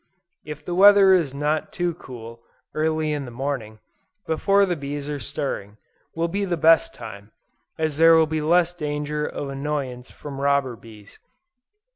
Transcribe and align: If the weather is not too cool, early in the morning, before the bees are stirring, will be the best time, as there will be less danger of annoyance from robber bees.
If 0.43 0.65
the 0.65 0.73
weather 0.73 1.13
is 1.13 1.35
not 1.35 1.71
too 1.71 1.93
cool, 1.93 2.41
early 2.73 3.13
in 3.13 3.25
the 3.25 3.29
morning, 3.29 3.77
before 4.25 4.65
the 4.65 4.75
bees 4.75 5.07
are 5.07 5.19
stirring, 5.19 5.77
will 6.15 6.27
be 6.27 6.43
the 6.43 6.57
best 6.57 6.95
time, 6.95 7.31
as 7.77 7.97
there 7.97 8.15
will 8.15 8.25
be 8.25 8.41
less 8.41 8.73
danger 8.73 9.27
of 9.27 9.47
annoyance 9.47 10.09
from 10.09 10.41
robber 10.41 10.75
bees. 10.75 11.19